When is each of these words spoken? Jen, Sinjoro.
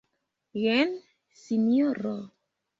Jen, 0.61 0.95
Sinjoro. 1.43 2.19